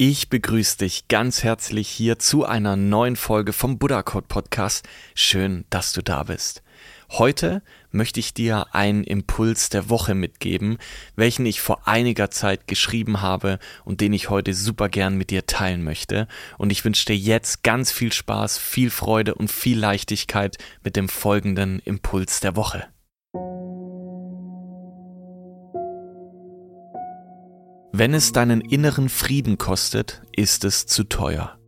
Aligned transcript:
Ich 0.00 0.28
begrüße 0.28 0.78
dich 0.78 1.08
ganz 1.08 1.42
herzlich 1.42 1.88
hier 1.88 2.20
zu 2.20 2.44
einer 2.44 2.76
neuen 2.76 3.16
Folge 3.16 3.52
vom 3.52 3.80
Buddha 3.80 4.04
Code 4.04 4.28
Podcast. 4.28 4.88
Schön, 5.16 5.64
dass 5.70 5.92
du 5.92 6.02
da 6.02 6.22
bist. 6.22 6.62
Heute 7.10 7.62
möchte 7.90 8.20
ich 8.20 8.32
dir 8.32 8.72
einen 8.76 9.02
Impuls 9.02 9.70
der 9.70 9.90
Woche 9.90 10.14
mitgeben, 10.14 10.78
welchen 11.16 11.46
ich 11.46 11.60
vor 11.60 11.88
einiger 11.88 12.30
Zeit 12.30 12.68
geschrieben 12.68 13.22
habe 13.22 13.58
und 13.84 14.00
den 14.00 14.12
ich 14.12 14.30
heute 14.30 14.54
super 14.54 14.88
gern 14.88 15.16
mit 15.16 15.30
dir 15.30 15.46
teilen 15.46 15.82
möchte. 15.82 16.28
Und 16.58 16.70
ich 16.70 16.84
wünsche 16.84 17.06
dir 17.06 17.16
jetzt 17.16 17.64
ganz 17.64 17.90
viel 17.90 18.12
Spaß, 18.12 18.56
viel 18.56 18.90
Freude 18.90 19.34
und 19.34 19.50
viel 19.50 19.80
Leichtigkeit 19.80 20.58
mit 20.84 20.94
dem 20.94 21.08
folgenden 21.08 21.80
Impuls 21.80 22.38
der 22.38 22.54
Woche. 22.54 22.86
Wenn 27.92 28.12
es 28.12 28.32
deinen 28.32 28.60
inneren 28.60 29.08
Frieden 29.08 29.56
kostet, 29.56 30.22
ist 30.36 30.64
es 30.64 30.86
zu 30.86 31.04
teuer. 31.04 31.58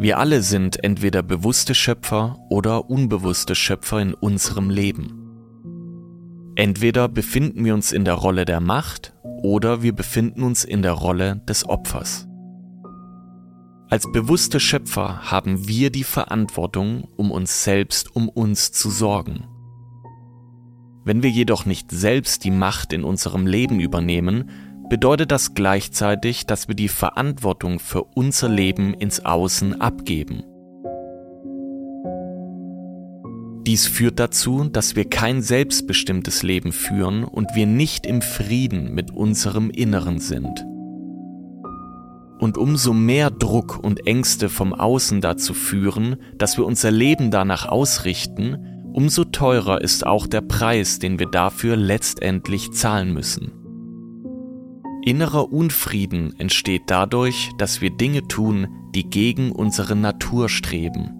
Wir 0.00 0.18
alle 0.18 0.42
sind 0.42 0.82
entweder 0.84 1.22
bewusste 1.22 1.74
Schöpfer 1.74 2.38
oder 2.50 2.90
unbewusste 2.90 3.54
Schöpfer 3.54 4.00
in 4.00 4.14
unserem 4.14 4.70
Leben. 4.70 6.52
Entweder 6.56 7.08
befinden 7.08 7.64
wir 7.64 7.74
uns 7.74 7.92
in 7.92 8.04
der 8.04 8.14
Rolle 8.14 8.44
der 8.44 8.60
Macht 8.60 9.14
oder 9.42 9.82
wir 9.82 9.94
befinden 9.94 10.42
uns 10.42 10.64
in 10.64 10.82
der 10.82 10.92
Rolle 10.92 11.40
des 11.48 11.68
Opfers. 11.68 12.26
Als 13.90 14.10
bewusste 14.12 14.60
Schöpfer 14.60 15.30
haben 15.30 15.66
wir 15.66 15.90
die 15.90 16.04
Verantwortung, 16.04 17.04
um 17.16 17.30
uns 17.30 17.64
selbst 17.64 18.14
um 18.14 18.28
uns 18.28 18.70
zu 18.72 18.90
sorgen. 18.90 19.46
Wenn 21.08 21.22
wir 21.22 21.30
jedoch 21.30 21.64
nicht 21.64 21.90
selbst 21.90 22.44
die 22.44 22.50
Macht 22.50 22.92
in 22.92 23.02
unserem 23.02 23.46
Leben 23.46 23.80
übernehmen, 23.80 24.50
bedeutet 24.90 25.32
das 25.32 25.54
gleichzeitig, 25.54 26.44
dass 26.44 26.68
wir 26.68 26.74
die 26.74 26.88
Verantwortung 26.88 27.78
für 27.78 28.02
unser 28.02 28.50
Leben 28.50 28.92
ins 28.92 29.24
Außen 29.24 29.80
abgeben. 29.80 30.42
Dies 33.66 33.86
führt 33.86 34.20
dazu, 34.20 34.64
dass 34.64 34.96
wir 34.96 35.08
kein 35.08 35.40
selbstbestimmtes 35.40 36.42
Leben 36.42 36.72
führen 36.72 37.24
und 37.24 37.54
wir 37.54 37.64
nicht 37.66 38.04
im 38.04 38.20
Frieden 38.20 38.94
mit 38.94 39.10
unserem 39.10 39.70
Inneren 39.70 40.18
sind. 40.18 40.66
Und 42.38 42.58
umso 42.58 42.92
mehr 42.92 43.30
Druck 43.30 43.82
und 43.82 44.06
Ängste 44.06 44.50
vom 44.50 44.74
Außen 44.74 45.22
dazu 45.22 45.54
führen, 45.54 46.16
dass 46.36 46.58
wir 46.58 46.66
unser 46.66 46.90
Leben 46.90 47.30
danach 47.30 47.64
ausrichten, 47.66 48.67
umso 48.98 49.22
teurer 49.22 49.80
ist 49.80 50.04
auch 50.04 50.26
der 50.26 50.40
Preis, 50.40 50.98
den 50.98 51.20
wir 51.20 51.28
dafür 51.28 51.76
letztendlich 51.76 52.72
zahlen 52.72 53.14
müssen. 53.14 53.52
Innerer 55.04 55.52
Unfrieden 55.52 56.34
entsteht 56.40 56.82
dadurch, 56.88 57.48
dass 57.58 57.80
wir 57.80 57.90
Dinge 57.90 58.26
tun, 58.26 58.66
die 58.96 59.08
gegen 59.08 59.52
unsere 59.52 59.94
Natur 59.94 60.48
streben. 60.48 61.12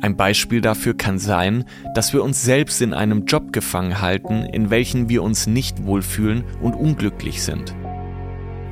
Ein 0.00 0.16
Beispiel 0.16 0.60
dafür 0.60 0.96
kann 0.96 1.18
sein, 1.18 1.64
dass 1.96 2.12
wir 2.12 2.22
uns 2.22 2.40
selbst 2.40 2.80
in 2.82 2.94
einem 2.94 3.24
Job 3.24 3.52
gefangen 3.52 4.00
halten, 4.00 4.44
in 4.44 4.70
welchem 4.70 5.08
wir 5.08 5.24
uns 5.24 5.48
nicht 5.48 5.86
wohlfühlen 5.86 6.44
und 6.62 6.74
unglücklich 6.74 7.42
sind. 7.42 7.74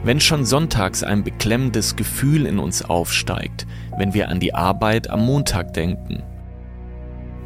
Wenn 0.05 0.21
schon 0.21 0.45
sonntags 0.45 1.03
ein 1.03 1.25
beklemmendes 1.25 1.97
Gefühl 1.97 2.47
in 2.47 2.61
uns 2.61 2.85
aufsteigt, 2.85 3.67
wenn 3.99 4.15
wir 4.15 4.29
an 4.29 4.39
die 4.39 4.55
Arbeit 4.55 5.11
am 5.11 5.27
Montag 5.27 5.73
denken, 5.73 6.23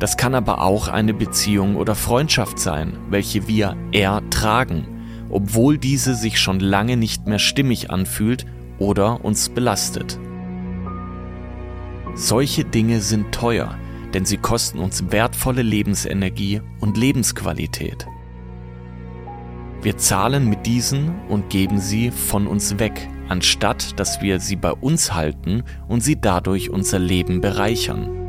das 0.00 0.16
kann 0.16 0.34
aber 0.34 0.62
auch 0.62 0.88
eine 0.88 1.12
Beziehung 1.12 1.76
oder 1.76 1.94
Freundschaft 1.94 2.58
sein, 2.58 2.96
welche 3.10 3.46
wir 3.46 3.76
ertragen, 3.92 4.86
obwohl 5.28 5.76
diese 5.76 6.14
sich 6.14 6.40
schon 6.40 6.58
lange 6.58 6.96
nicht 6.96 7.26
mehr 7.26 7.38
stimmig 7.38 7.90
anfühlt 7.90 8.46
oder 8.78 9.22
uns 9.22 9.50
belastet. 9.50 10.18
Solche 12.14 12.64
Dinge 12.64 13.02
sind 13.02 13.30
teuer, 13.30 13.76
denn 14.14 14.24
sie 14.24 14.38
kosten 14.38 14.78
uns 14.78 15.04
wertvolle 15.10 15.62
Lebensenergie 15.62 16.62
und 16.80 16.96
Lebensqualität. 16.96 18.06
Wir 19.82 19.98
zahlen 19.98 20.48
mit 20.48 20.64
diesen 20.66 21.20
und 21.28 21.50
geben 21.50 21.78
sie 21.78 22.10
von 22.10 22.46
uns 22.46 22.78
weg, 22.78 23.06
anstatt 23.28 24.00
dass 24.00 24.22
wir 24.22 24.40
sie 24.40 24.56
bei 24.56 24.72
uns 24.72 25.12
halten 25.12 25.62
und 25.88 26.02
sie 26.02 26.18
dadurch 26.18 26.70
unser 26.70 26.98
Leben 26.98 27.42
bereichern. 27.42 28.19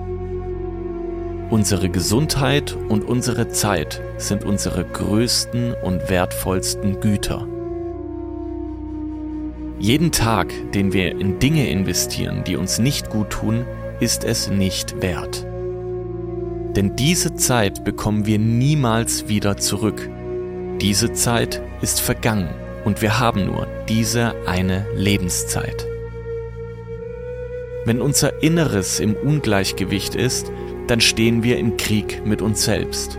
Unsere 1.52 1.90
Gesundheit 1.90 2.78
und 2.88 3.04
unsere 3.04 3.50
Zeit 3.50 4.02
sind 4.16 4.46
unsere 4.46 4.86
größten 4.86 5.74
und 5.74 6.10
wertvollsten 6.10 7.02
Güter. 7.02 7.46
Jeden 9.78 10.14
Tag, 10.14 10.54
den 10.72 10.94
wir 10.94 11.12
in 11.12 11.40
Dinge 11.40 11.70
investieren, 11.70 12.46
die 12.46 12.56
uns 12.56 12.80
nicht 12.80 13.10
gut 13.10 13.32
tun, 13.32 13.66
ist 14.00 14.24
es 14.24 14.50
nicht 14.50 15.02
wert. 15.02 15.46
Denn 16.78 16.96
diese 16.96 17.36
Zeit 17.36 17.84
bekommen 17.84 18.26
wir 18.26 18.40
niemals 18.40 19.28
wieder 19.28 19.58
zurück. 19.58 20.10
Diese 20.80 21.12
Zeit 21.12 21.62
ist 21.82 22.00
vergangen 22.00 22.48
und 22.86 23.02
wir 23.02 23.20
haben 23.20 23.46
nur 23.46 23.68
diese 23.90 24.36
eine 24.46 24.88
Lebenszeit. 24.96 25.86
Wenn 27.84 28.00
unser 28.00 28.42
Inneres 28.42 29.02
im 29.02 29.16
Ungleichgewicht 29.16 30.16
ist, 30.16 30.50
dann 30.92 31.00
stehen 31.00 31.42
wir 31.42 31.58
im 31.58 31.78
Krieg 31.78 32.26
mit 32.26 32.42
uns 32.42 32.66
selbst. 32.66 33.18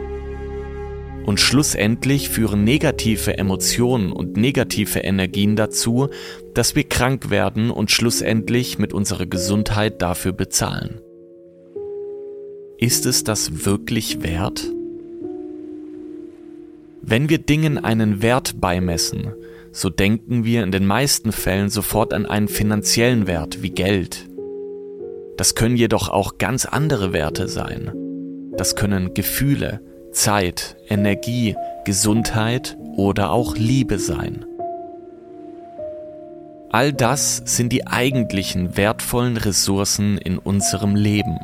Und 1.24 1.40
schlussendlich 1.40 2.28
führen 2.28 2.64
negative 2.64 3.38
Emotionen 3.38 4.12
und 4.12 4.36
negative 4.36 4.98
Energien 4.98 5.56
dazu, 5.56 6.10
dass 6.52 6.76
wir 6.76 6.84
krank 6.84 7.30
werden 7.30 7.70
und 7.70 7.90
schlussendlich 7.90 8.78
mit 8.78 8.92
unserer 8.92 9.24
Gesundheit 9.24 10.02
dafür 10.02 10.32
bezahlen. 10.32 11.00
Ist 12.76 13.06
es 13.06 13.24
das 13.24 13.64
wirklich 13.64 14.22
wert? 14.22 14.70
Wenn 17.00 17.30
wir 17.30 17.38
Dingen 17.38 17.82
einen 17.82 18.20
Wert 18.20 18.60
beimessen, 18.60 19.32
so 19.70 19.88
denken 19.88 20.44
wir 20.44 20.62
in 20.62 20.72
den 20.72 20.84
meisten 20.84 21.32
Fällen 21.32 21.70
sofort 21.70 22.12
an 22.12 22.26
einen 22.26 22.48
finanziellen 22.48 23.26
Wert 23.26 23.62
wie 23.62 23.70
Geld, 23.70 24.28
das 25.36 25.54
können 25.54 25.76
jedoch 25.76 26.08
auch 26.08 26.38
ganz 26.38 26.66
andere 26.66 27.12
Werte 27.12 27.48
sein. 27.48 27.92
Das 28.56 28.76
können 28.76 29.14
Gefühle, 29.14 29.80
Zeit, 30.12 30.76
Energie, 30.88 31.56
Gesundheit 31.84 32.76
oder 32.96 33.30
auch 33.32 33.56
Liebe 33.56 33.98
sein. 33.98 34.44
All 36.70 36.92
das 36.92 37.42
sind 37.44 37.72
die 37.72 37.86
eigentlichen 37.86 38.76
wertvollen 38.76 39.36
Ressourcen 39.36 40.16
in 40.16 40.38
unserem 40.38 40.94
Leben. 40.94 41.38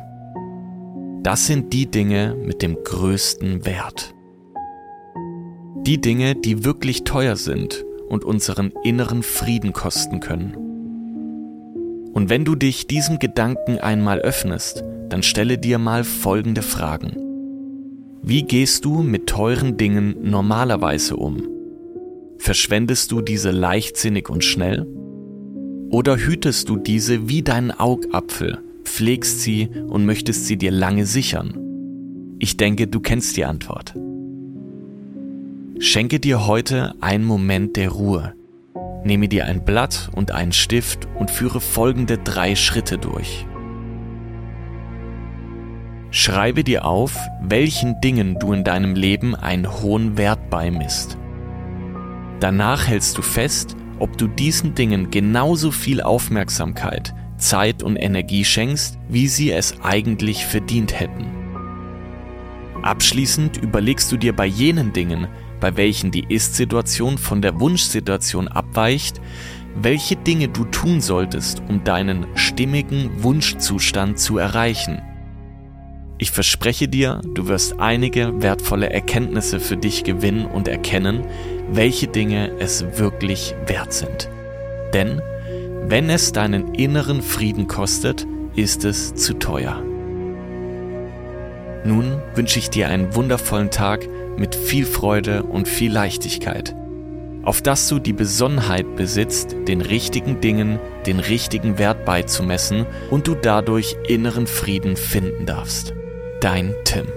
Das 1.21 1.45
sind 1.45 1.73
die 1.73 1.85
Dinge 1.85 2.35
mit 2.35 2.61
dem 2.61 2.77
größten 2.83 3.65
Wert. 3.65 4.15
Die 5.85 6.01
Dinge, 6.01 6.35
die 6.35 6.63
wirklich 6.63 7.03
teuer 7.03 7.35
sind 7.35 7.85
und 8.07 8.23
unseren 8.23 8.71
inneren 8.83 9.21
Frieden 9.21 9.73
kosten 9.73 10.19
können. 10.19 10.68
Und 12.13 12.29
wenn 12.29 12.45
du 12.45 12.55
dich 12.55 12.87
diesem 12.87 13.19
Gedanken 13.19 13.77
einmal 13.77 14.19
öffnest, 14.19 14.83
dann 15.09 15.23
stelle 15.23 15.57
dir 15.57 15.77
mal 15.77 16.03
folgende 16.03 16.61
Fragen. 16.61 17.15
Wie 18.21 18.43
gehst 18.43 18.85
du 18.85 19.01
mit 19.01 19.27
teuren 19.27 19.77
Dingen 19.77 20.15
normalerweise 20.21 21.15
um? 21.15 21.43
Verschwendest 22.37 23.11
du 23.11 23.21
diese 23.21 23.51
leichtsinnig 23.51 24.29
und 24.29 24.43
schnell? 24.43 24.85
Oder 25.89 26.17
hütest 26.17 26.69
du 26.69 26.77
diese 26.77 27.27
wie 27.29 27.41
deinen 27.41 27.71
Augapfel, 27.71 28.59
pflegst 28.83 29.41
sie 29.41 29.69
und 29.87 30.05
möchtest 30.05 30.45
sie 30.45 30.57
dir 30.57 30.71
lange 30.71 31.05
sichern? 31.05 31.57
Ich 32.39 32.57
denke, 32.57 32.87
du 32.87 32.99
kennst 32.99 33.35
die 33.37 33.45
Antwort. 33.45 33.93
Schenke 35.79 36.19
dir 36.19 36.45
heute 36.45 36.93
einen 37.01 37.25
Moment 37.25 37.75
der 37.75 37.89
Ruhe. 37.89 38.33
Nehme 39.03 39.27
dir 39.27 39.45
ein 39.45 39.63
Blatt 39.63 40.09
und 40.13 40.31
einen 40.31 40.51
Stift 40.51 41.07
und 41.17 41.31
führe 41.31 41.61
folgende 41.61 42.17
drei 42.17 42.55
Schritte 42.55 42.97
durch. 42.97 43.45
Schreibe 46.11 46.63
dir 46.63 46.85
auf, 46.85 47.15
welchen 47.41 48.01
Dingen 48.01 48.39
du 48.39 48.51
in 48.51 48.63
deinem 48.63 48.95
Leben 48.95 49.35
einen 49.35 49.81
hohen 49.81 50.17
Wert 50.17 50.49
beimisst. 50.49 51.17
Danach 52.39 52.87
hältst 52.87 53.17
du 53.17 53.21
fest, 53.21 53.75
ob 53.99 54.17
du 54.17 54.27
diesen 54.27 54.73
Dingen 54.73 55.11
genauso 55.11 55.71
viel 55.71 56.01
Aufmerksamkeit, 56.01 57.13
Zeit 57.37 57.83
und 57.83 57.95
Energie 57.95 58.43
schenkst, 58.43 58.97
wie 59.07 59.27
sie 59.27 59.51
es 59.51 59.75
eigentlich 59.81 60.45
verdient 60.45 60.99
hätten. 60.99 61.25
Abschließend 62.81 63.57
überlegst 63.57 64.11
du 64.11 64.17
dir 64.17 64.33
bei 64.33 64.45
jenen 64.45 64.93
Dingen, 64.93 65.27
bei 65.59 65.77
welchen 65.77 66.11
die 66.11 66.25
Ist-Situation 66.27 67.17
von 67.17 67.41
der 67.41 67.59
Wunschsituation 67.59 68.47
abweicht, 68.47 69.21
welche 69.75 70.15
Dinge 70.15 70.47
du 70.47 70.65
tun 70.65 71.01
solltest, 71.01 71.61
um 71.67 71.83
deinen 71.83 72.25
stimmigen 72.35 73.23
Wunschzustand 73.23 74.19
zu 74.19 74.37
erreichen. 74.37 75.01
Ich 76.17 76.31
verspreche 76.31 76.89
dir, 76.89 77.21
du 77.33 77.47
wirst 77.47 77.79
einige 77.79 78.41
wertvolle 78.41 78.89
Erkenntnisse 78.89 79.59
für 79.59 79.77
dich 79.77 80.03
gewinnen 80.03 80.45
und 80.45 80.67
erkennen, 80.67 81.23
welche 81.71 82.07
Dinge 82.07 82.51
es 82.59 82.83
wirklich 82.97 83.55
wert 83.67 83.93
sind. 83.93 84.29
Denn 84.93 85.21
wenn 85.87 86.09
es 86.09 86.33
deinen 86.33 86.75
inneren 86.75 87.21
Frieden 87.21 87.67
kostet, 87.67 88.27
ist 88.55 88.83
es 88.83 89.15
zu 89.15 89.33
teuer. 89.35 89.81
Nun 91.83 92.21
wünsche 92.35 92.59
ich 92.59 92.69
dir 92.69 92.89
einen 92.89 93.15
wundervollen 93.15 93.71
Tag 93.71 94.07
mit 94.37 94.55
viel 94.55 94.85
Freude 94.85 95.43
und 95.43 95.67
viel 95.67 95.91
Leichtigkeit, 95.91 96.75
auf 97.43 97.61
dass 97.61 97.87
du 97.87 97.99
die 97.99 98.13
Besonnenheit 98.13 98.95
besitzt, 98.95 99.55
den 99.67 99.81
richtigen 99.81 100.41
Dingen 100.41 100.79
den 101.05 101.19
richtigen 101.19 101.77
Wert 101.77 102.05
beizumessen 102.05 102.85
und 103.09 103.27
du 103.27 103.35
dadurch 103.35 103.95
inneren 104.07 104.47
Frieden 104.47 104.95
finden 104.95 105.45
darfst. 105.45 105.93
Dein 106.41 106.75
Tim. 106.83 107.07